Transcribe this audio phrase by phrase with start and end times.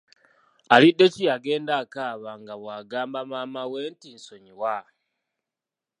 [0.75, 4.75] Aliddeki yagenda akaaba nga bwagamba maama we nti “nsonyiwa.”